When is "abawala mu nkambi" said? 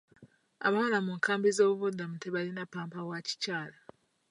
0.65-1.47